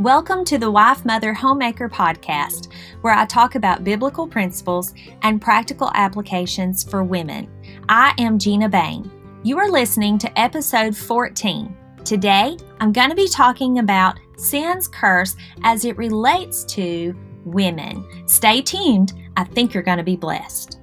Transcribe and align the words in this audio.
Welcome 0.00 0.46
to 0.46 0.56
the 0.56 0.70
Wife 0.70 1.04
Mother 1.04 1.34
Homemaker 1.34 1.86
podcast, 1.90 2.72
where 3.02 3.12
I 3.12 3.26
talk 3.26 3.54
about 3.54 3.84
biblical 3.84 4.26
principles 4.26 4.94
and 5.20 5.42
practical 5.42 5.90
applications 5.92 6.82
for 6.82 7.04
women. 7.04 7.50
I 7.86 8.14
am 8.16 8.38
Gina 8.38 8.70
Bain. 8.70 9.10
You 9.42 9.58
are 9.58 9.68
listening 9.68 10.16
to 10.20 10.40
episode 10.40 10.96
14. 10.96 11.76
Today, 12.02 12.56
I'm 12.80 12.92
going 12.92 13.10
to 13.10 13.14
be 13.14 13.28
talking 13.28 13.78
about 13.78 14.18
sin's 14.38 14.88
curse 14.88 15.36
as 15.64 15.84
it 15.84 15.98
relates 15.98 16.64
to 16.76 17.14
women. 17.44 18.26
Stay 18.26 18.62
tuned. 18.62 19.12
I 19.36 19.44
think 19.44 19.74
you're 19.74 19.82
going 19.82 19.98
to 19.98 20.02
be 20.02 20.16
blessed. 20.16 20.79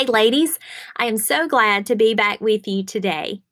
Hey, 0.00 0.06
ladies, 0.06 0.58
I 0.96 1.04
am 1.04 1.18
so 1.18 1.46
glad 1.46 1.84
to 1.84 1.94
be 1.94 2.14
back 2.14 2.40
with 2.40 2.66
you 2.66 2.84
today. 2.84 3.42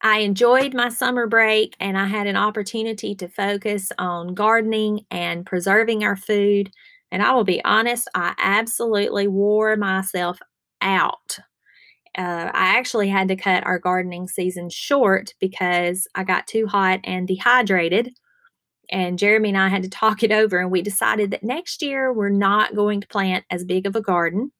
I 0.00 0.20
enjoyed 0.20 0.72
my 0.72 0.88
summer 0.88 1.26
break 1.26 1.76
and 1.78 1.98
I 1.98 2.06
had 2.06 2.26
an 2.26 2.36
opportunity 2.36 3.14
to 3.16 3.28
focus 3.28 3.92
on 3.98 4.32
gardening 4.32 5.04
and 5.10 5.44
preserving 5.44 6.02
our 6.02 6.16
food. 6.16 6.70
And 7.12 7.22
I 7.22 7.34
will 7.34 7.44
be 7.44 7.62
honest, 7.62 8.08
I 8.14 8.32
absolutely 8.38 9.28
wore 9.28 9.76
myself 9.76 10.38
out. 10.80 11.38
Uh, 12.16 12.50
I 12.54 12.78
actually 12.78 13.10
had 13.10 13.28
to 13.28 13.36
cut 13.36 13.66
our 13.66 13.78
gardening 13.78 14.28
season 14.28 14.70
short 14.70 15.34
because 15.40 16.08
I 16.14 16.24
got 16.24 16.46
too 16.46 16.68
hot 16.68 17.00
and 17.04 17.28
dehydrated. 17.28 18.14
And 18.88 19.18
Jeremy 19.18 19.50
and 19.50 19.58
I 19.58 19.68
had 19.68 19.82
to 19.82 19.90
talk 19.90 20.22
it 20.22 20.32
over, 20.32 20.58
and 20.58 20.70
we 20.70 20.80
decided 20.80 21.32
that 21.32 21.44
next 21.44 21.82
year 21.82 22.14
we're 22.14 22.30
not 22.30 22.74
going 22.74 23.02
to 23.02 23.08
plant 23.08 23.44
as 23.50 23.62
big 23.62 23.84
of 23.84 23.94
a 23.94 24.00
garden 24.00 24.52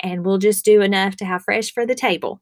and 0.00 0.24
we'll 0.24 0.38
just 0.38 0.64
do 0.64 0.80
enough 0.80 1.16
to 1.16 1.24
have 1.24 1.44
fresh 1.44 1.72
for 1.72 1.86
the 1.86 1.94
table. 1.94 2.40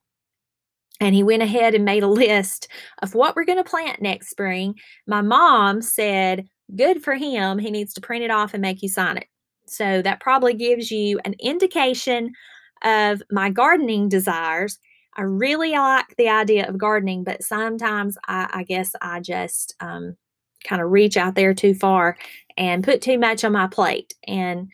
And 1.00 1.14
he 1.14 1.22
went 1.22 1.42
ahead 1.42 1.74
and 1.74 1.84
made 1.84 2.02
a 2.02 2.08
list 2.24 2.68
of 3.02 3.14
what 3.14 3.36
we're 3.36 3.44
going 3.44 3.62
to 3.62 3.68
plant 3.68 4.02
next 4.02 4.30
spring. 4.30 4.74
My 5.06 5.22
mom 5.22 5.82
said, 5.82 6.48
Good 6.74 7.04
for 7.04 7.14
him. 7.14 7.60
He 7.60 7.70
needs 7.70 7.94
to 7.94 8.00
print 8.00 8.24
it 8.24 8.30
off 8.30 8.52
and 8.52 8.60
make 8.60 8.82
you 8.82 8.88
sign 8.88 9.18
it. 9.18 9.26
So 9.68 10.02
that 10.02 10.20
probably 10.20 10.52
gives 10.52 10.90
you 10.90 11.20
an 11.24 11.34
indication 11.38 12.32
of 12.82 13.22
my 13.30 13.50
gardening 13.50 14.08
desires. 14.08 14.78
I 15.16 15.22
really 15.22 15.72
like 15.72 16.16
the 16.18 16.28
idea 16.28 16.68
of 16.68 16.76
gardening, 16.76 17.22
but 17.22 17.42
sometimes 17.42 18.18
I, 18.26 18.48
I 18.52 18.62
guess 18.64 18.92
I 19.00 19.20
just 19.20 19.74
um, 19.80 20.16
kind 20.64 20.82
of 20.82 20.90
reach 20.90 21.16
out 21.16 21.34
there 21.34 21.54
too 21.54 21.74
far 21.74 22.16
and 22.56 22.84
put 22.84 23.00
too 23.00 23.18
much 23.18 23.44
on 23.44 23.52
my 23.52 23.66
plate. 23.66 24.14
And 24.26 24.68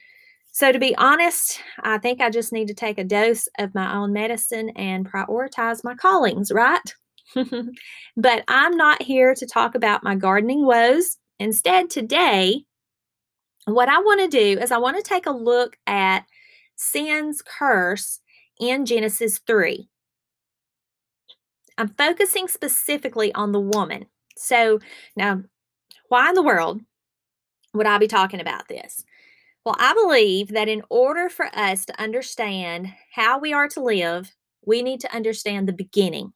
so, 0.55 0.71
to 0.71 0.79
be 0.79 0.95
honest, 0.97 1.61
I 1.81 1.97
think 1.97 2.21
I 2.21 2.29
just 2.29 2.53
need 2.53 2.69
to 2.69 2.75
take 2.75 2.99
a 2.99 3.05
dose 3.05 3.49
of 3.59 3.75
my 3.75 3.95
own 3.97 4.13
medicine 4.13 4.69
and 4.77 5.11
prioritize 5.11 5.83
my 5.83 5.95
callings, 5.95 6.53
right? 6.53 6.95
but 8.17 8.45
I'm 8.49 8.77
not 8.77 9.01
here 9.01 9.35
to 9.35 9.47
talk 9.47 9.75
about 9.75 10.05
my 10.05 10.15
gardening 10.15 10.67
woes. 10.67 11.17
Instead, 11.39 11.89
today, 11.89 12.65
what 13.65 13.89
I 13.89 13.99
want 13.99 14.21
to 14.21 14.29
do 14.29 14.61
is 14.61 14.71
I 14.71 14.77
want 14.77 14.99
to 14.99 15.03
take 15.03 15.25
a 15.25 15.31
look 15.31 15.79
at 15.87 16.27
sin's 16.77 17.41
curse 17.41 18.21
in 18.61 18.85
Genesis 18.85 19.41
3. 19.47 19.89
I'm 21.79 21.89
focusing 21.97 22.47
specifically 22.47 23.33
on 23.33 23.53
the 23.53 23.61
woman. 23.61 24.05
So, 24.37 24.81
now, 25.17 25.45
why 26.09 26.29
in 26.29 26.35
the 26.35 26.43
world 26.43 26.83
would 27.73 27.87
I 27.87 27.97
be 27.97 28.07
talking 28.07 28.41
about 28.41 28.69
this? 28.69 29.03
Well, 29.65 29.77
I 29.79 29.95
believe 29.95 30.49
that 30.49 30.69
in 30.69 30.83
order 30.91 31.29
for 31.29 31.47
us 31.55 31.85
to 31.87 32.01
understand 32.01 32.89
how 33.15 33.39
we 33.39 33.53
are 33.53 33.69
to 33.69 33.83
live, 33.83 34.33
we 34.67 34.83
need 34.83 35.01
to 35.01 35.15
understand 35.15 35.69
the 35.69 35.73
beginning. 35.73 36.33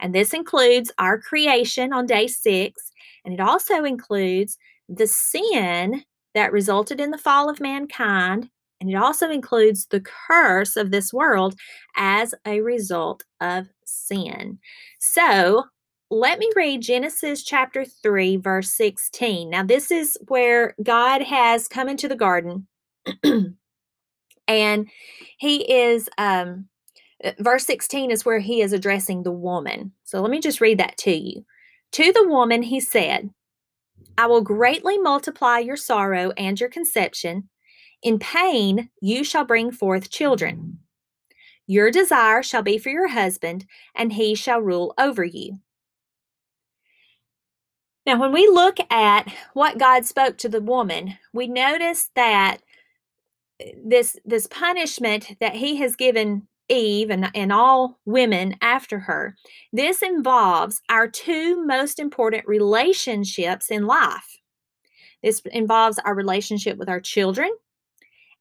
And 0.00 0.14
this 0.14 0.34
includes 0.34 0.92
our 0.98 1.20
creation 1.20 1.92
on 1.92 2.06
day 2.06 2.26
six, 2.28 2.92
and 3.24 3.34
it 3.34 3.40
also 3.40 3.84
includes 3.84 4.58
the 4.88 5.06
sin 5.06 6.04
that 6.34 6.52
resulted 6.52 7.00
in 7.00 7.10
the 7.10 7.18
fall 7.18 7.50
of 7.50 7.60
mankind, 7.60 8.50
and 8.80 8.90
it 8.90 8.96
also 8.96 9.30
includes 9.30 9.86
the 9.86 10.00
curse 10.28 10.76
of 10.76 10.90
this 10.90 11.12
world 11.12 11.54
as 11.96 12.34
a 12.46 12.60
result 12.62 13.24
of 13.40 13.68
sin. 13.86 14.58
So, 15.00 15.64
let 16.10 16.38
me 16.38 16.50
read 16.56 16.80
Genesis 16.80 17.42
chapter 17.42 17.84
3, 17.84 18.38
verse 18.38 18.72
16. 18.72 19.50
Now, 19.50 19.62
this 19.62 19.90
is 19.90 20.16
where 20.28 20.74
God 20.82 21.22
has 21.22 21.68
come 21.68 21.88
into 21.88 22.08
the 22.08 22.16
garden 22.16 22.66
and 24.48 24.88
he 25.38 25.72
is, 25.72 26.08
um, 26.16 26.66
uh, 27.22 27.32
verse 27.40 27.66
16 27.66 28.10
is 28.10 28.24
where 28.24 28.38
he 28.38 28.62
is 28.62 28.72
addressing 28.72 29.22
the 29.22 29.32
woman. 29.32 29.92
So 30.04 30.22
let 30.22 30.30
me 30.30 30.40
just 30.40 30.62
read 30.62 30.78
that 30.78 30.96
to 30.98 31.12
you. 31.12 31.44
To 31.92 32.12
the 32.12 32.26
woman, 32.26 32.62
he 32.62 32.80
said, 32.80 33.30
I 34.16 34.26
will 34.26 34.42
greatly 34.42 34.98
multiply 34.98 35.58
your 35.58 35.76
sorrow 35.76 36.32
and 36.36 36.58
your 36.58 36.70
conception. 36.70 37.50
In 38.02 38.18
pain, 38.18 38.88
you 39.02 39.24
shall 39.24 39.44
bring 39.44 39.72
forth 39.72 40.10
children. 40.10 40.78
Your 41.66 41.90
desire 41.90 42.42
shall 42.42 42.62
be 42.62 42.78
for 42.78 42.88
your 42.88 43.08
husband, 43.08 43.66
and 43.94 44.12
he 44.12 44.34
shall 44.34 44.60
rule 44.60 44.94
over 44.98 45.24
you. 45.24 45.58
Now, 48.08 48.18
when 48.18 48.32
we 48.32 48.48
look 48.48 48.78
at 48.90 49.30
what 49.52 49.76
God 49.76 50.06
spoke 50.06 50.38
to 50.38 50.48
the 50.48 50.62
woman, 50.62 51.18
we 51.34 51.46
notice 51.46 52.08
that 52.14 52.62
eh, 53.60 53.72
this 53.84 54.16
this 54.24 54.46
punishment 54.46 55.36
that 55.40 55.54
he 55.54 55.76
has 55.76 55.94
given 55.94 56.48
Eve 56.70 57.10
and, 57.10 57.30
and 57.34 57.52
all 57.52 57.98
women 58.06 58.56
after 58.62 58.98
her, 59.00 59.36
this 59.74 60.00
involves 60.00 60.80
our 60.88 61.06
two 61.06 61.62
most 61.66 61.98
important 61.98 62.48
relationships 62.48 63.70
in 63.70 63.84
life. 63.84 64.38
This 65.22 65.42
involves 65.52 65.98
our 65.98 66.14
relationship 66.14 66.78
with 66.78 66.88
our 66.88 67.00
children, 67.00 67.50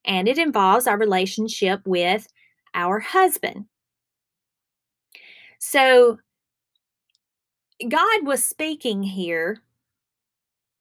and 0.05 0.29
it 0.29 0.37
involves 0.37 0.87
our 0.87 0.97
relationship 0.97 1.81
with 1.85 2.25
our 2.73 2.99
husband. 2.99 3.65
So 5.59 6.19
God 7.87 8.25
was 8.25 8.43
speaking 8.43 9.03
here, 9.03 9.61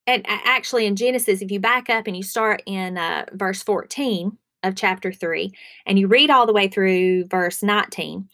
and 0.07 0.25
actually 0.27 0.87
in 0.87 0.97
Genesis, 0.97 1.43
if 1.43 1.51
you 1.51 1.61
back 1.61 1.91
up 1.91 2.07
and 2.07 2.17
you 2.17 2.23
start 2.23 2.63
in 2.67 2.97
uh, 2.97 3.27
verse 3.33 3.63
14 3.63 4.37
of 4.63 4.77
chapter 4.77 5.13
3 5.13 5.51
and 5.85 5.99
you 5.99 6.07
read 6.07 6.31
all 6.31 6.47
the 6.47 6.53
way 6.53 6.69
through 6.69 7.27
verse 7.27 7.63
19, 7.63 8.29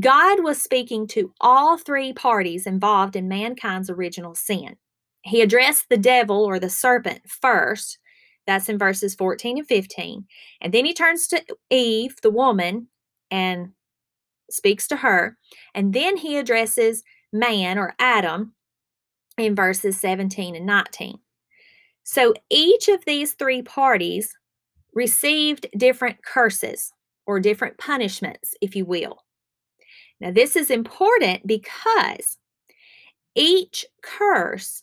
God 0.00 0.42
was 0.42 0.62
speaking 0.62 1.06
to 1.08 1.32
all 1.40 1.76
three 1.76 2.12
parties 2.12 2.66
involved 2.66 3.16
in 3.16 3.28
mankind's 3.28 3.90
original 3.90 4.34
sin. 4.34 4.76
He 5.22 5.42
addressed 5.42 5.88
the 5.88 5.96
devil 5.96 6.44
or 6.44 6.58
the 6.58 6.70
serpent 6.70 7.22
first. 7.28 7.98
That's 8.46 8.68
in 8.68 8.78
verses 8.78 9.14
14 9.14 9.58
and 9.58 9.66
15. 9.66 10.24
And 10.60 10.72
then 10.72 10.84
he 10.84 10.94
turns 10.94 11.26
to 11.28 11.44
Eve, 11.68 12.14
the 12.22 12.30
woman, 12.30 12.88
and 13.30 13.72
speaks 14.50 14.86
to 14.88 14.96
her. 14.96 15.36
And 15.74 15.92
then 15.92 16.16
he 16.16 16.36
addresses 16.36 17.02
man 17.38 17.78
or 17.78 17.94
Adam 17.98 18.52
in 19.38 19.54
verses 19.54 19.98
17 20.00 20.56
and 20.56 20.66
19. 20.66 21.18
So 22.04 22.34
each 22.50 22.88
of 22.88 23.04
these 23.04 23.32
three 23.32 23.62
parties 23.62 24.36
received 24.94 25.66
different 25.76 26.22
curses 26.22 26.92
or 27.26 27.40
different 27.40 27.78
punishments, 27.78 28.54
if 28.60 28.76
you 28.76 28.84
will. 28.84 29.18
Now, 30.20 30.30
this 30.30 30.56
is 30.56 30.70
important 30.70 31.46
because 31.46 32.38
each 33.34 33.84
curse 34.02 34.82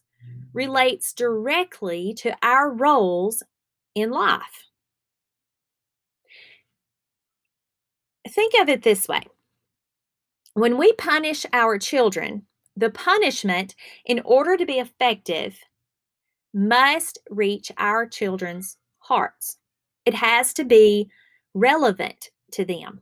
relates 0.54 1.14
directly 1.14 2.14
to 2.16 2.36
our 2.44 2.72
roles 2.72 3.42
in 3.96 4.12
life. 4.12 4.68
Think 8.30 8.54
of 8.60 8.70
it 8.70 8.84
this 8.84 9.08
way 9.08 9.24
when 10.54 10.78
we 10.78 10.94
punish 10.94 11.46
our 11.54 11.78
children, 11.78 12.44
the 12.76 12.90
punishment, 12.90 13.76
in 14.06 14.22
order 14.26 14.58
to 14.58 14.66
be 14.66 14.80
effective, 14.80 15.58
must 16.54 17.18
reach 17.30 17.72
our 17.78 18.08
children's 18.08 18.78
hearts. 19.00 19.58
It 20.06 20.14
has 20.14 20.54
to 20.54 20.64
be 20.64 21.10
relevant 21.54 22.30
to 22.52 22.66
them. 22.66 23.02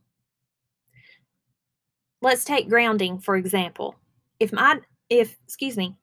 Let's 2.20 2.44
take 2.44 2.68
grounding 2.68 3.18
for 3.18 3.36
example. 3.36 3.96
If 4.40 4.52
my 4.52 4.78
if 5.10 5.36
excuse 5.44 5.76
me, 5.76 5.96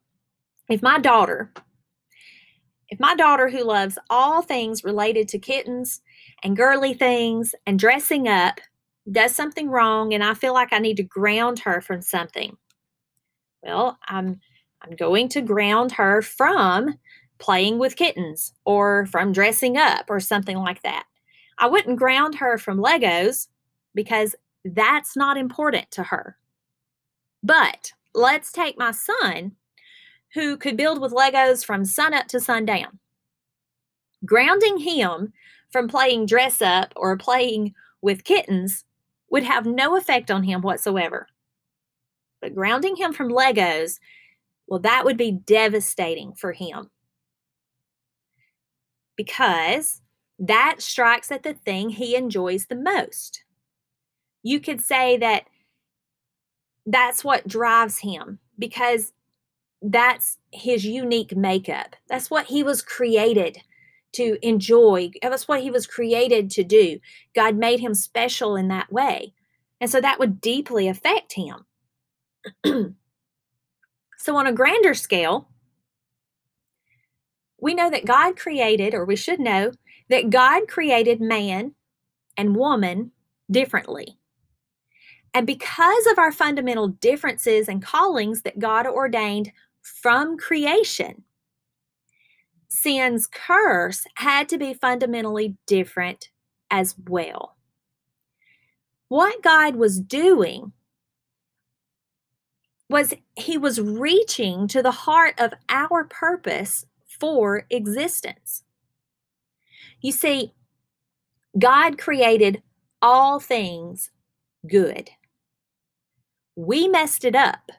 if 0.70 0.82
my 0.82 1.00
daughter 1.00 1.52
if 2.90 3.00
my 3.00 3.16
daughter 3.16 3.50
who 3.50 3.64
loves 3.64 3.98
all 4.10 4.42
things 4.42 4.84
related 4.84 5.28
to 5.30 5.40
kittens 5.40 6.02
and 6.44 6.58
girly 6.58 6.94
things 6.94 7.54
and 7.66 7.78
dressing 7.80 8.28
up 8.28 8.60
does 9.12 9.36
something 9.36 9.70
wrong 9.70 10.14
and 10.14 10.24
I 10.24 10.34
feel 10.34 10.54
like 10.54 10.74
I 10.74 10.80
need 10.80 10.98
to 10.98 11.04
ground 11.04 11.60
her 11.60 11.82
from 11.82 12.02
something. 12.02 12.58
Well, 13.64 13.98
I'm 14.08 14.40
I'm 14.82 14.96
going 14.96 15.28
to 15.30 15.42
ground 15.42 15.94
her 15.94 16.22
from 16.22 16.98
playing 17.38 17.80
with 17.80 17.96
kittens 17.96 18.54
or 18.66 19.06
from 19.08 19.34
dressing 19.34 19.78
up 19.78 20.06
or 20.10 20.20
something 20.20 20.58
like 20.58 20.82
that. 20.84 21.06
I 21.58 21.68
wouldn't 21.68 22.00
ground 22.00 22.36
her 22.36 22.58
from 22.58 22.78
Legos 22.78 23.48
because 23.94 24.36
that's 24.64 25.18
not 25.18 25.38
important 25.38 25.92
to 25.92 26.04
her. 26.04 26.38
But 27.44 27.92
let's 28.14 28.52
take 28.52 28.78
my 28.78 28.92
son 28.92 29.54
who 30.34 30.58
could 30.58 30.78
build 30.78 31.02
with 31.02 31.12
Legos 31.12 31.66
from 31.66 31.84
sun 31.84 32.14
up 32.14 32.28
to 32.28 32.40
sundown. 32.40 33.00
Grounding 34.26 34.78
him 34.78 35.34
from 35.72 35.88
playing 35.88 36.26
dress 36.26 36.62
up 36.62 36.94
or 36.96 37.18
playing 37.18 37.74
with 38.02 38.24
kittens 38.24 38.86
would 39.30 39.44
have 39.44 39.66
no 39.66 39.96
effect 39.96 40.32
on 40.32 40.44
him 40.44 40.62
whatsoever. 40.62 41.28
But 42.42 42.56
grounding 42.56 42.96
him 42.96 43.14
from 43.14 43.30
Legos, 43.30 44.00
well, 44.68 44.80
that 44.80 45.06
would 45.06 45.18
be 45.18 45.32
devastating 45.32 46.34
for 46.34 46.54
him 46.54 46.90
because 49.16 50.02
that 50.38 50.76
strikes 50.80 51.32
at 51.32 51.44
the 51.44 51.54
thing 51.54 51.90
he 51.90 52.16
enjoys 52.16 52.68
the 52.68 52.76
most. 52.76 53.44
You 54.42 54.60
could 54.62 54.80
say 54.80 55.18
that 55.18 55.46
that's 56.86 57.24
what 57.24 57.48
drives 57.48 58.00
him 58.00 58.40
because 58.58 59.12
that's 59.82 60.38
his 60.52 60.86
unique 60.86 61.36
makeup. 61.36 61.96
That's 62.08 62.30
what 62.30 62.46
he 62.46 62.64
was 62.64 62.82
created 62.82 63.60
to 64.14 64.38
enjoy. 64.46 65.12
That's 65.22 65.48
what 65.48 65.62
he 65.62 65.72
was 65.72 65.88
created 65.88 66.50
to 66.52 66.64
do. 66.64 67.00
God 67.36 67.56
made 67.56 67.80
him 67.80 67.94
special 67.94 68.56
in 68.56 68.68
that 68.70 68.92
way. 68.92 69.34
And 69.82 69.90
so 69.90 70.02
that 70.02 70.20
would 70.20 70.42
deeply 70.42 70.88
affect 70.88 71.34
him. 71.34 71.66
so, 74.18 74.36
on 74.36 74.48
a 74.48 74.54
grander 74.54 74.94
scale, 74.94 75.50
we 77.62 77.74
know 77.74 77.90
that 77.90 78.06
God 78.06 78.38
created, 78.38 78.94
or 78.94 79.06
we 79.06 79.16
should 79.16 79.40
know, 79.40 79.72
that 80.10 80.30
God 80.30 80.68
created 80.68 81.22
man 81.22 81.74
and 82.38 82.56
woman 82.56 83.12
differently. 83.52 84.18
And 85.34 85.46
because 85.46 86.08
of 86.08 86.18
our 86.18 86.32
fundamental 86.32 86.88
differences 86.88 87.68
and 87.68 87.84
callings 87.84 88.42
that 88.42 88.60
God 88.60 88.88
ordained 88.88 89.52
from 89.82 90.38
creation, 90.38 91.24
sin's 92.70 93.28
curse 93.28 94.06
had 94.16 94.48
to 94.50 94.58
be 94.58 94.74
fundamentally 94.74 95.58
different 95.66 96.30
as 96.70 96.96
well. 97.08 97.58
What 99.08 99.42
God 99.42 99.76
was 99.76 100.00
doing 100.00 100.72
was 102.90 103.14
he 103.36 103.58
was 103.58 103.82
reaching 103.82 104.68
to 104.68 104.82
the 104.82 104.92
heart 104.92 105.36
of 105.40 105.54
our 105.68 106.04
purpose 106.04 106.86
for 107.20 107.66
existence. 107.70 108.64
You 110.02 110.12
see, 110.12 110.54
God 111.58 111.98
created 111.98 112.62
all 113.02 113.40
things 113.40 114.12
good. 114.68 115.10
We 116.56 116.88
messed 116.88 117.26
it 117.26 117.36
up. 117.36 117.72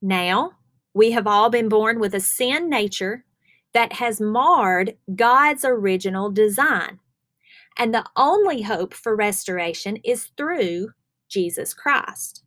Now, 0.00 0.52
we 0.94 1.12
have 1.12 1.26
all 1.26 1.50
been 1.50 1.68
born 1.68 2.00
with 2.00 2.14
a 2.14 2.20
sin 2.20 2.68
nature 2.68 3.24
that 3.74 3.94
has 3.94 4.20
marred 4.20 4.96
God's 5.14 5.64
original 5.64 6.30
design. 6.30 6.98
And 7.78 7.94
the 7.94 8.04
only 8.16 8.62
hope 8.62 8.92
for 8.92 9.16
restoration 9.16 9.96
is 10.04 10.30
through 10.36 10.90
Jesus 11.28 11.72
Christ. 11.72 12.44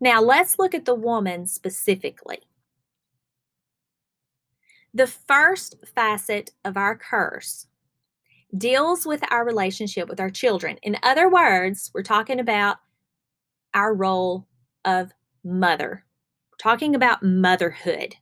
Now, 0.00 0.20
let's 0.20 0.58
look 0.58 0.74
at 0.74 0.84
the 0.84 0.94
woman 0.94 1.46
specifically. 1.46 2.38
The 4.92 5.06
first 5.08 5.76
facet 5.94 6.52
of 6.64 6.76
our 6.76 6.96
curse 6.96 7.66
deals 8.56 9.04
with 9.04 9.22
our 9.32 9.44
relationship 9.44 10.08
with 10.08 10.20
our 10.20 10.30
children. 10.30 10.78
In 10.82 10.96
other 11.02 11.28
words, 11.28 11.90
we're 11.92 12.04
talking 12.04 12.38
about 12.38 12.76
our 13.74 13.92
role 13.92 14.46
of 14.84 15.12
mother. 15.42 16.04
We're 16.52 16.70
talking 16.70 16.94
about 16.94 17.24
motherhood. 17.24 18.14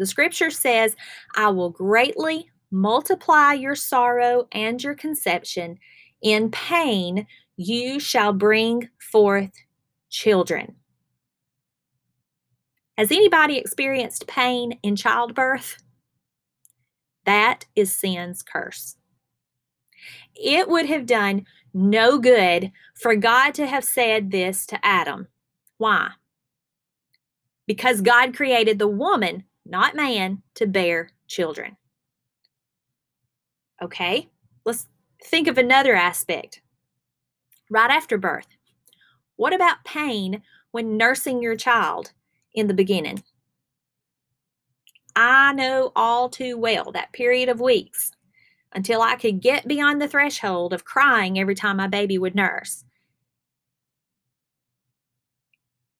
The 0.00 0.06
scripture 0.06 0.48
says, 0.50 0.96
I 1.36 1.50
will 1.50 1.68
greatly 1.68 2.50
multiply 2.70 3.52
your 3.52 3.74
sorrow 3.74 4.48
and 4.50 4.82
your 4.82 4.94
conception. 4.94 5.78
In 6.22 6.50
pain, 6.50 7.26
you 7.58 8.00
shall 8.00 8.32
bring 8.32 8.88
forth 9.12 9.50
children. 10.08 10.76
Has 12.96 13.12
anybody 13.12 13.58
experienced 13.58 14.26
pain 14.26 14.78
in 14.82 14.96
childbirth? 14.96 15.76
That 17.26 17.66
is 17.76 17.94
sin's 17.94 18.42
curse. 18.42 18.96
It 20.34 20.66
would 20.70 20.86
have 20.86 21.04
done 21.04 21.44
no 21.74 22.18
good 22.18 22.72
for 22.94 23.14
God 23.16 23.52
to 23.52 23.66
have 23.66 23.84
said 23.84 24.30
this 24.30 24.64
to 24.68 24.78
Adam. 24.82 25.28
Why? 25.76 26.12
Because 27.66 28.00
God 28.00 28.34
created 28.34 28.78
the 28.78 28.88
woman, 28.88 29.44
not 29.64 29.94
man, 29.94 30.42
to 30.54 30.66
bear 30.66 31.10
children. 31.26 31.76
Okay, 33.82 34.28
let's 34.64 34.88
think 35.24 35.48
of 35.48 35.58
another 35.58 35.94
aspect. 35.94 36.60
Right 37.70 37.90
after 37.90 38.18
birth, 38.18 38.48
what 39.36 39.54
about 39.54 39.84
pain 39.84 40.42
when 40.70 40.96
nursing 40.96 41.42
your 41.42 41.56
child 41.56 42.12
in 42.54 42.66
the 42.66 42.74
beginning. 42.74 43.22
I 45.16 45.52
know 45.52 45.92
all 45.96 46.28
too 46.28 46.56
well 46.56 46.92
that 46.92 47.12
period 47.12 47.48
of 47.48 47.60
weeks 47.60 48.12
until 48.72 49.02
I 49.02 49.16
could 49.16 49.40
get 49.40 49.66
beyond 49.66 50.00
the 50.00 50.08
threshold 50.08 50.72
of 50.72 50.84
crying 50.84 51.38
every 51.38 51.54
time 51.54 51.76
my 51.76 51.88
baby 51.88 52.18
would 52.18 52.34
nurse. 52.34 52.84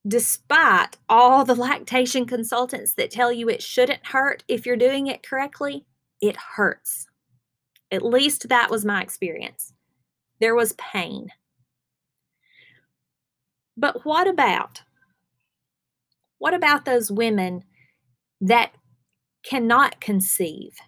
Despite 0.06 0.96
all 1.08 1.44
the 1.44 1.54
lactation 1.54 2.24
consultants 2.24 2.94
that 2.94 3.10
tell 3.10 3.30
you 3.32 3.48
it 3.48 3.62
shouldn't 3.62 4.06
hurt 4.06 4.44
if 4.48 4.64
you're 4.64 4.76
doing 4.76 5.08
it 5.08 5.22
correctly, 5.22 5.84
it 6.22 6.36
hurts. 6.36 7.06
At 7.90 8.04
least 8.04 8.48
that 8.48 8.70
was 8.70 8.84
my 8.84 9.02
experience. 9.02 9.72
There 10.40 10.54
was 10.54 10.72
pain. 10.74 11.28
But 13.76 14.04
what 14.04 14.26
about 14.26 14.82
what 16.38 16.54
about 16.54 16.86
those 16.86 17.10
women 17.10 17.64
that 18.40 18.72
cannot 19.42 20.00
conceive, 20.00 20.78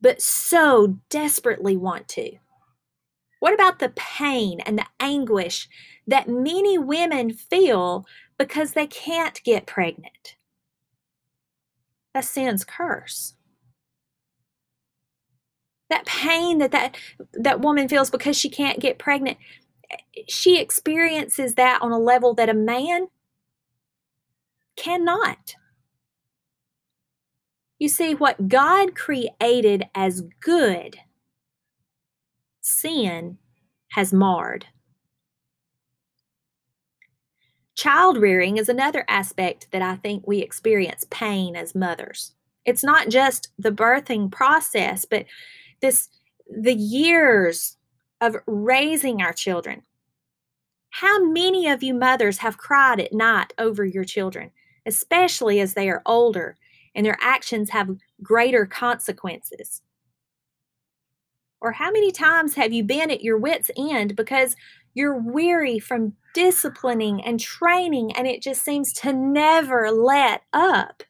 but 0.00 0.22
so 0.22 0.98
desperately 1.10 1.76
want 1.76 2.08
to? 2.08 2.38
What 3.40 3.54
about 3.54 3.78
the 3.78 3.90
pain 3.90 4.60
and 4.60 4.78
the 4.78 4.86
anguish 4.98 5.68
that 6.06 6.28
many 6.28 6.78
women 6.78 7.32
feel 7.32 8.06
because 8.36 8.72
they 8.72 8.86
can't 8.86 9.42
get 9.44 9.66
pregnant? 9.66 10.36
That's 12.14 12.30
sin's 12.30 12.64
curse. 12.64 13.34
That 15.90 16.04
pain 16.04 16.58
that, 16.58 16.72
that 16.72 16.96
that 17.32 17.60
woman 17.60 17.88
feels 17.88 18.10
because 18.10 18.36
she 18.36 18.50
can't 18.50 18.80
get 18.80 18.98
pregnant, 18.98 19.38
she 20.28 20.60
experiences 20.60 21.54
that 21.54 21.80
on 21.80 21.92
a 21.92 21.98
level 21.98 22.34
that 22.34 22.48
a 22.48 22.54
man 22.54 23.08
cannot. 24.76 25.54
You 27.78 27.88
see, 27.88 28.14
what 28.14 28.48
God 28.48 28.96
created 28.96 29.84
as 29.94 30.22
good, 30.40 30.98
sin 32.68 33.38
has 33.92 34.12
marred. 34.12 34.66
Child 37.74 38.18
rearing 38.18 38.56
is 38.56 38.68
another 38.68 39.04
aspect 39.08 39.68
that 39.70 39.82
I 39.82 39.96
think 39.96 40.26
we 40.26 40.38
experience 40.38 41.06
pain 41.10 41.54
as 41.54 41.74
mothers. 41.74 42.32
It's 42.64 42.82
not 42.82 43.08
just 43.08 43.48
the 43.58 43.70
birthing 43.70 44.30
process, 44.30 45.04
but 45.04 45.26
this 45.80 46.08
the 46.50 46.74
years 46.74 47.76
of 48.20 48.36
raising 48.46 49.22
our 49.22 49.32
children. 49.32 49.82
How 50.90 51.22
many 51.24 51.68
of 51.68 51.82
you 51.82 51.94
mothers 51.94 52.38
have 52.38 52.58
cried 52.58 52.98
at 52.98 53.12
night 53.12 53.52
over 53.58 53.84
your 53.84 54.04
children? 54.04 54.50
especially 54.88 55.60
as 55.60 55.74
they 55.74 55.88
are 55.88 56.02
older 56.06 56.56
and 56.94 57.06
their 57.06 57.18
actions 57.20 57.70
have 57.70 57.94
greater 58.22 58.66
consequences? 58.66 59.82
Or 61.60 61.72
how 61.72 61.90
many 61.90 62.12
times 62.12 62.54
have 62.54 62.72
you 62.72 62.84
been 62.84 63.10
at 63.10 63.22
your 63.22 63.36
wits' 63.36 63.70
end 63.76 64.14
because 64.16 64.56
you're 64.94 65.18
weary 65.18 65.78
from 65.78 66.14
disciplining 66.34 67.22
and 67.24 67.40
training 67.40 68.12
and 68.16 68.26
it 68.26 68.42
just 68.42 68.64
seems 68.64 68.92
to 68.94 69.12
never 69.12 69.90
let 69.90 70.42
up? 70.52 71.02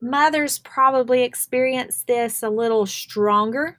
Mothers 0.00 0.58
probably 0.58 1.22
experience 1.22 2.04
this 2.06 2.42
a 2.42 2.48
little 2.48 2.86
stronger 2.86 3.78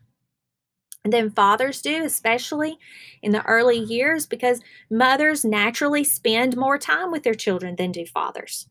than 1.04 1.32
fathers 1.32 1.82
do, 1.82 2.04
especially 2.04 2.78
in 3.24 3.32
the 3.32 3.44
early 3.46 3.78
years, 3.78 4.28
because 4.28 4.62
mothers 4.90 5.44
naturally 5.44 6.04
spend 6.04 6.56
more 6.56 6.78
time 6.78 7.12
with 7.12 7.24
their 7.24 7.34
children 7.34 7.76
than 7.76 7.92
do 7.92 8.06
fathers. 8.06 8.68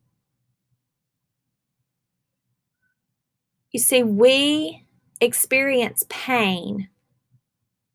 You 3.73 3.81
see, 3.81 4.03
we 4.03 4.85
experience 5.21 6.05
pain 6.09 6.89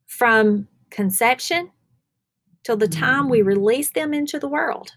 from 0.05 0.67
conception 0.89 1.72
till 2.63 2.77
the 2.77 2.88
time 2.88 3.29
we 3.29 3.39
mm. 3.39 3.46
release 3.46 3.91
them 3.91 4.13
into 4.13 4.39
the 4.39 4.48
world. 4.48 4.91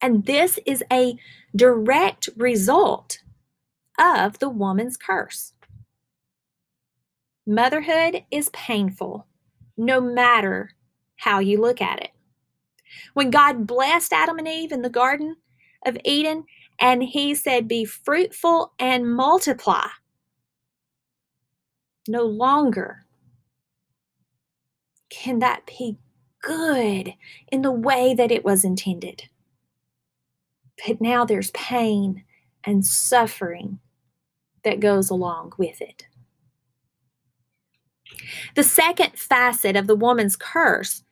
And 0.00 0.26
this 0.26 0.58
is 0.66 0.82
a 0.90 1.16
direct 1.54 2.28
result 2.36 3.18
of 3.98 4.38
the 4.38 4.48
woman's 4.48 4.96
curse. 4.96 5.52
Motherhood 7.46 8.24
is 8.30 8.48
painful, 8.50 9.26
no 9.76 10.00
matter 10.00 10.70
how 11.16 11.40
you 11.40 11.60
look 11.60 11.80
at 11.80 12.00
it. 12.00 12.10
When 13.14 13.30
God 13.30 13.66
blessed 13.66 14.12
Adam 14.12 14.38
and 14.38 14.48
Eve 14.48 14.72
in 14.72 14.82
the 14.82 14.90
Garden 14.90 15.36
of 15.86 15.96
Eden, 16.04 16.44
and 16.80 17.02
He 17.02 17.34
said, 17.34 17.68
Be 17.68 17.84
fruitful 17.84 18.72
and 18.78 19.14
multiply, 19.14 19.86
no 22.08 22.24
longer 22.24 23.04
can 25.10 25.38
that 25.40 25.66
be 25.66 25.98
good 26.42 27.14
in 27.50 27.62
the 27.62 27.70
way 27.70 28.14
that 28.14 28.32
it 28.32 28.44
was 28.44 28.64
intended. 28.64 29.24
But 30.86 31.00
now 31.00 31.24
there's 31.24 31.50
pain 31.52 32.24
and 32.64 32.84
suffering 32.84 33.78
that 34.64 34.80
goes 34.80 35.10
along 35.10 35.52
with 35.58 35.80
it. 35.80 36.06
The 38.54 38.62
second 38.62 39.18
facet 39.18 39.76
of 39.76 39.86
the 39.86 39.96
woman's 39.96 40.36
curse 40.36 41.04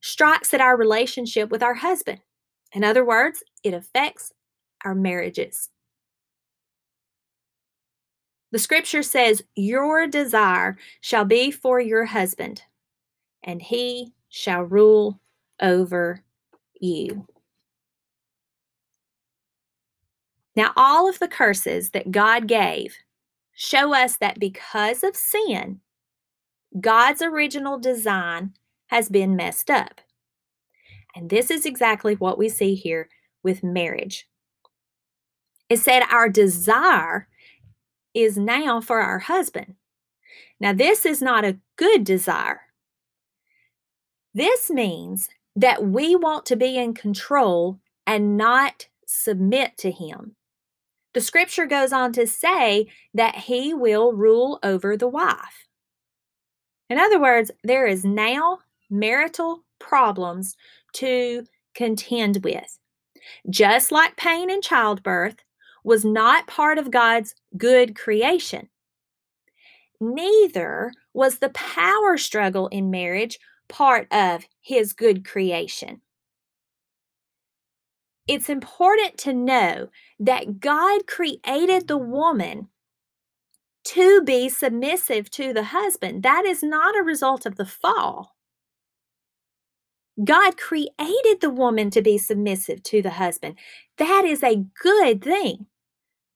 strikes 0.00 0.52
at 0.54 0.60
our 0.60 0.76
relationship 0.76 1.50
with 1.50 1.62
our 1.62 1.74
husband. 1.74 2.20
In 2.72 2.84
other 2.84 3.04
words, 3.04 3.42
it 3.62 3.74
affects 3.74 4.32
our 4.84 4.94
marriages. 4.94 5.70
The 8.52 8.58
scripture 8.58 9.02
says, 9.02 9.42
Your 9.54 10.06
desire 10.06 10.76
shall 11.00 11.24
be 11.24 11.50
for 11.50 11.80
your 11.80 12.04
husband, 12.04 12.62
and 13.42 13.60
he 13.60 14.12
shall 14.28 14.62
rule 14.62 15.20
over 15.60 16.22
you. 16.80 17.26
Now, 20.54 20.72
all 20.74 21.08
of 21.08 21.18
the 21.18 21.28
curses 21.28 21.90
that 21.90 22.10
God 22.10 22.48
gave 22.48 22.96
show 23.52 23.94
us 23.94 24.16
that 24.18 24.38
because 24.38 25.02
of 25.02 25.16
sin, 25.16 25.80
God's 26.80 27.20
original 27.22 27.78
design 27.78 28.54
has 28.86 29.08
been 29.08 29.36
messed 29.36 29.70
up. 29.70 30.00
And 31.16 31.30
this 31.30 31.50
is 31.50 31.64
exactly 31.64 32.14
what 32.14 32.36
we 32.36 32.50
see 32.50 32.74
here 32.74 33.08
with 33.42 33.64
marriage. 33.64 34.28
It 35.70 35.78
said 35.78 36.02
our 36.02 36.28
desire 36.28 37.26
is 38.14 38.36
now 38.36 38.80
for 38.80 39.00
our 39.00 39.20
husband. 39.20 39.74
Now, 40.60 40.72
this 40.72 41.04
is 41.06 41.22
not 41.22 41.44
a 41.44 41.58
good 41.76 42.04
desire. 42.04 42.60
This 44.34 44.70
means 44.70 45.28
that 45.56 45.84
we 45.84 46.14
want 46.14 46.44
to 46.46 46.56
be 46.56 46.76
in 46.76 46.92
control 46.92 47.80
and 48.06 48.36
not 48.36 48.86
submit 49.06 49.78
to 49.78 49.90
him. 49.90 50.36
The 51.14 51.20
scripture 51.22 51.66
goes 51.66 51.92
on 51.92 52.12
to 52.12 52.26
say 52.26 52.88
that 53.14 53.36
he 53.36 53.72
will 53.72 54.12
rule 54.12 54.58
over 54.62 54.96
the 54.96 55.08
wife. 55.08 55.66
In 56.90 56.98
other 56.98 57.18
words, 57.18 57.50
there 57.64 57.86
is 57.86 58.04
now 58.04 58.58
marital 58.90 59.64
problems 59.78 60.56
to 60.94 61.46
contend 61.74 62.42
with. 62.44 62.78
Just 63.50 63.92
like 63.92 64.16
pain 64.16 64.50
in 64.50 64.60
childbirth 64.62 65.36
was 65.84 66.04
not 66.04 66.46
part 66.46 66.78
of 66.78 66.90
God's 66.90 67.34
good 67.56 67.96
creation, 67.96 68.68
neither 70.00 70.92
was 71.12 71.38
the 71.38 71.50
power 71.50 72.16
struggle 72.16 72.68
in 72.68 72.90
marriage 72.90 73.38
part 73.68 74.06
of 74.12 74.44
his 74.60 74.92
good 74.92 75.24
creation 75.24 76.00
it's 78.26 78.48
important 78.48 79.18
to 79.18 79.32
know 79.32 79.88
that 80.18 80.60
God 80.60 81.06
created 81.06 81.86
the 81.86 81.98
woman 81.98 82.68
to 83.84 84.22
be 84.22 84.48
submissive 84.48 85.30
to 85.30 85.52
the 85.52 85.64
husband. 85.64 86.22
That 86.22 86.44
is 86.44 86.62
not 86.62 86.98
a 86.98 87.04
result 87.04 87.46
of 87.46 87.56
the 87.56 87.66
fall. 87.66 88.35
God 90.22 90.56
created 90.56 91.40
the 91.40 91.50
woman 91.50 91.90
to 91.90 92.00
be 92.00 92.18
submissive 92.18 92.82
to 92.84 93.02
the 93.02 93.10
husband. 93.10 93.56
That 93.98 94.24
is 94.24 94.42
a 94.42 94.64
good 94.82 95.22
thing. 95.22 95.66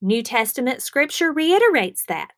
New 0.02 0.22
Testament 0.22 0.82
scripture 0.82 1.32
reiterates 1.32 2.04
that. 2.06 2.32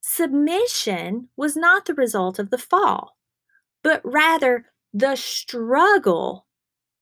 Submission 0.00 1.28
was 1.36 1.56
not 1.56 1.86
the 1.86 1.94
result 1.94 2.38
of 2.38 2.50
the 2.50 2.58
fall, 2.58 3.16
but 3.82 4.00
rather 4.04 4.66
the 4.92 5.16
struggle 5.16 6.46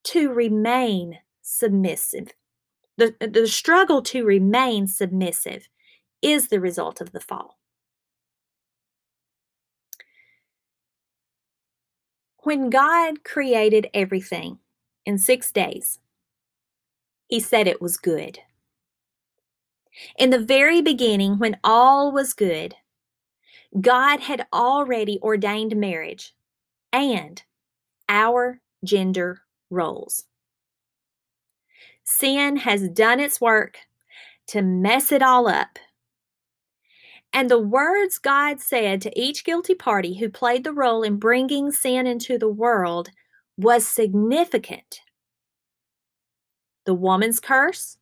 to 0.04 0.30
remain 0.30 1.18
submissive. 1.40 2.28
The, 2.97 3.14
the 3.20 3.47
struggle 3.47 4.02
to 4.02 4.25
remain 4.25 4.87
submissive 4.87 5.68
is 6.20 6.49
the 6.49 6.61
result 6.61 7.00
of 7.00 7.12
the 7.12 7.20
fall. 7.20 7.60
When 12.42 12.70
God 12.70 13.25
created 13.25 13.88
everything 13.92 14.59
in 15.04 15.18
six 15.18 15.52
days, 15.52 15.99
He 17.28 17.40
said 17.40 17.66
it 17.68 17.82
was 17.82 17.97
good. 17.97 18.38
In 20.18 20.30
the 20.30 20.38
very 20.38 20.80
beginning, 20.82 21.38
when 21.38 21.59
all 21.62 22.12
was 22.12 22.32
good, 22.32 22.75
God 23.80 24.20
had 24.20 24.47
already 24.52 25.18
ordained 25.23 25.76
marriage 25.76 26.35
and 26.92 27.42
our 28.09 28.61
gender 28.85 29.42
roles. 29.70 30.25
Sin 32.04 32.56
has 32.56 32.88
done 32.88 33.20
its 33.20 33.40
work 33.40 33.78
to 34.49 34.62
mess 34.62 35.12
it 35.12 35.23
all 35.23 35.47
up. 35.47 35.78
And 37.32 37.49
the 37.49 37.58
words 37.60 38.18
God 38.18 38.60
said 38.60 39.00
to 39.02 39.20
each 39.20 39.44
guilty 39.44 39.75
party 39.75 40.18
who 40.18 40.28
played 40.28 40.64
the 40.64 40.72
role 40.72 41.02
in 41.02 41.16
bringing 41.16 41.70
sin 41.70 42.06
into 42.06 42.38
the 42.38 42.49
world 42.49 43.10
was 43.56 43.87
significant. 43.87 45.00
The 46.87 46.94
woman's 46.94 47.38
curse 47.38 47.99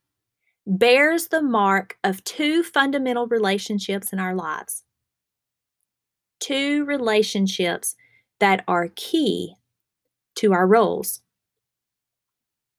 bears 0.67 1.29
the 1.29 1.43
mark 1.43 1.99
of 2.05 2.25
two 2.25 2.63
fundamental 2.63 3.27
relationships 3.27 4.13
in 4.13 4.19
our 4.19 4.35
lives. 4.35 4.85
Two 6.41 6.85
relationships 6.85 7.97
that 8.39 8.65
are 8.69 8.89
key 8.95 9.55
to 10.37 10.53
our 10.53 10.67
roles, 10.67 11.23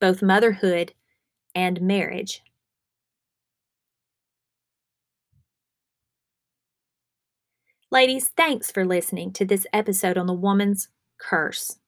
both 0.00 0.22
motherhood 0.22 0.94
and 1.54 1.80
marriage. 1.82 2.42
Ladies, 7.92 8.28
thanks 8.28 8.70
for 8.70 8.84
listening 8.84 9.32
to 9.32 9.44
this 9.44 9.66
episode 9.72 10.16
on 10.16 10.26
the 10.26 10.32
woman's 10.32 10.88
curse. 11.18 11.78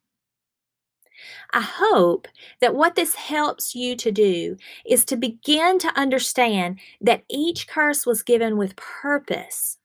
I 1.52 1.60
hope 1.60 2.26
that 2.60 2.74
what 2.74 2.96
this 2.96 3.14
helps 3.14 3.76
you 3.76 3.94
to 3.96 4.10
do 4.10 4.56
is 4.84 5.04
to 5.04 5.16
begin 5.16 5.78
to 5.78 5.96
understand 5.96 6.80
that 7.00 7.22
each 7.28 7.68
curse 7.68 8.04
was 8.04 8.24
given 8.24 8.56
with 8.56 8.74
purpose. 8.74 9.78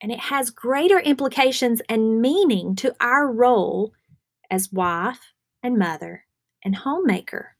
And 0.00 0.12
it 0.12 0.20
has 0.20 0.50
greater 0.50 1.00
implications 1.00 1.82
and 1.88 2.22
meaning 2.22 2.76
to 2.76 2.94
our 3.00 3.26
role 3.26 3.92
as 4.48 4.72
wife 4.72 5.32
and 5.60 5.76
mother 5.76 6.24
and 6.64 6.76
homemaker 6.76 7.56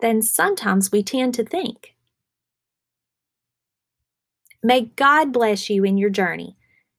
than 0.00 0.22
sometimes 0.22 0.90
we 0.90 1.02
tend 1.02 1.34
to 1.34 1.44
think. 1.44 1.95
May 4.66 4.86
God 4.96 5.32
bless 5.32 5.70
you 5.70 5.84
in 5.84 5.96
your 5.96 6.10
journey 6.10 6.56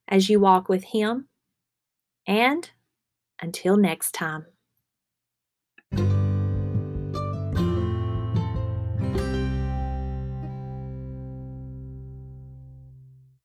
as 0.07 0.29
you 0.29 0.39
walk 0.39 0.69
with 0.69 0.85
Him. 0.85 1.27
And 2.25 2.71
until 3.41 3.75
next 3.75 4.13
time. 4.13 4.45